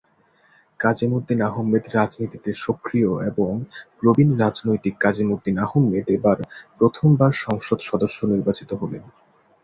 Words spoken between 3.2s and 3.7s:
এবং